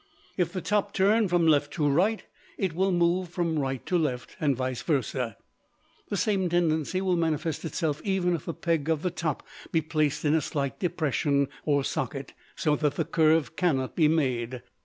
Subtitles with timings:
[0.35, 2.23] If the top turn from left to right,
[2.57, 5.37] it will move from right to left, and vice versa.
[6.09, 10.25] The same tendency will manifest itself even if the peg of the top be placed
[10.25, 14.63] in a slight depression or socket, so that the curve cannot be made.